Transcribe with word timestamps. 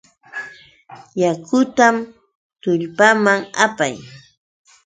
Yakutam 1.21 1.95
tullpaaman 2.61 3.39
apaa. 3.65 3.95